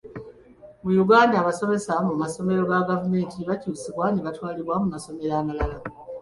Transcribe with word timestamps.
Mu 0.83 0.91
Uganda 1.03 1.35
abasomesa 1.37 1.93
mu 2.07 2.13
masomero 2.21 2.61
ga 2.69 2.79
gavumenti 2.89 3.37
bakyusibwa 3.47 4.05
nebatwalibwa 4.11 4.75
mu 4.81 4.87
masomero 4.93 5.33
amalala. 5.41 5.77